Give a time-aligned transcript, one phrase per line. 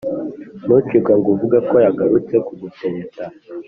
[0.65, 3.23] Ntucikwe ngo uvugeko yagarutse kugutereta